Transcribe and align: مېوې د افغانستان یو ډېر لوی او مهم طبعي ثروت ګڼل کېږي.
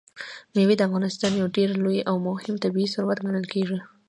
مېوې 0.53 0.75
د 0.77 0.81
افغانستان 0.87 1.31
یو 1.35 1.47
ډېر 1.57 1.69
لوی 1.83 1.99
او 2.09 2.15
مهم 2.27 2.55
طبعي 2.63 2.85
ثروت 2.93 3.17
ګڼل 3.27 3.45
کېږي. 3.53 3.79